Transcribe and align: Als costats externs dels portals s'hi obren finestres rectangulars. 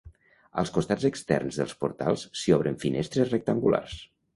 Als 0.61 0.71
costats 0.77 1.05
externs 1.11 1.61
dels 1.61 1.77
portals 1.85 2.27
s'hi 2.41 2.59
obren 2.61 2.85
finestres 2.89 3.41
rectangulars. 3.41 4.01